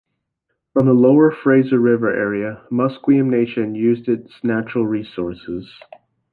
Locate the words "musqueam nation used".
2.71-4.09